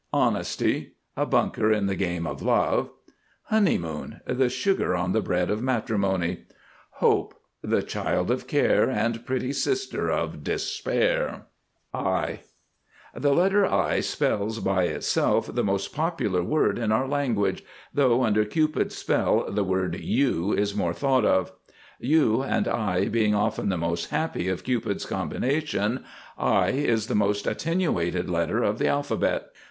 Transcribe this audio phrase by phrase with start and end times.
[0.15, 0.93] HONESTY.
[1.15, 2.89] A bunker in the game of Love.
[3.51, 4.21] HONEYMOON.
[4.25, 6.45] The sugar on the bread of matrimony.
[6.93, 7.35] HOPE."…
[7.73, 11.43] the child of Care, And pretty sister of Despair."
[11.93, 12.39] I [Illustration:
[13.13, 17.63] I] The letter I spells by itself the most popular word in our language,
[17.93, 21.51] though, under Cupid's spell, the word "U" is more thought of,
[21.99, 25.99] "You and I" being often the most happy of Cupid's combinations.
[26.39, 29.45] I is the most Attenuated letter of the Alphabet.